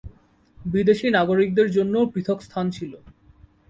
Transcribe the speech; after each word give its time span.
বিদেশী 0.65 1.07
নাগরিকদের 1.09 1.67
জন্যও 1.71 2.11
পৃথক 2.13 2.37
স্থান 2.41 2.65
ছিল। 2.69 2.91